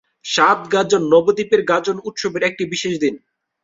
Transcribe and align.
সাত 0.25 0.59
গাজন 0.73 1.01
নবদ্বীপের 1.13 1.61
গাজন 1.71 1.97
উৎসবের 2.07 2.43
একটি 2.49 2.63
বিশেষ 2.73 2.93
দিন। 3.03 3.15